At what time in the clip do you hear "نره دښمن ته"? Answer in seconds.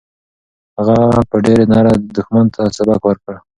1.73-2.61